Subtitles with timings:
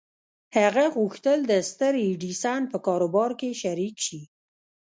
[0.57, 4.21] هغه غوښتل د ستر ايډېسن په کاروبار کې شريک شي.